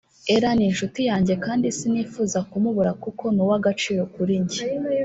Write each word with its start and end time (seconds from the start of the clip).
Ellah 0.33 0.53
ni 0.55 0.65
inshuti 0.69 0.99
yanjye 1.09 1.33
kandi 1.45 1.65
sinifuza 1.77 2.37
kumubura 2.49 2.91
kuko 3.03 3.23
ni 3.33 3.41
uw’agaciro 3.45 4.03
kuri 4.13 4.33
njye 4.43 4.63